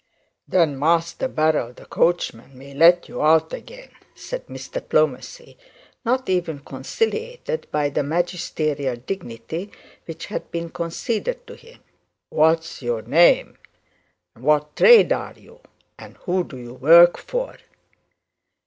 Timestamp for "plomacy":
4.89-5.57